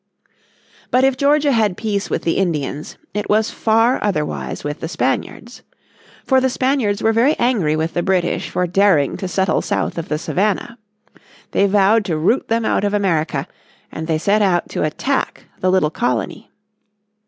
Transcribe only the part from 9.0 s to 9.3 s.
to